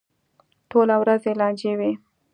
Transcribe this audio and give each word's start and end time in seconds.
ټوله 0.69 0.95
ورځ 1.01 1.21
یې 1.27 1.33
لانجې 1.39 1.73
وي. 1.79 1.91